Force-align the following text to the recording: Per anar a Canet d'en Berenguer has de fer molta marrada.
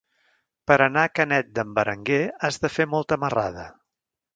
Per 0.71 0.77
anar 0.85 1.03
a 1.09 1.11
Canet 1.19 1.53
d'en 1.59 1.77
Berenguer 1.77 2.21
has 2.49 2.61
de 2.67 2.75
fer 2.79 2.91
molta 2.97 3.23
marrada. 3.27 3.73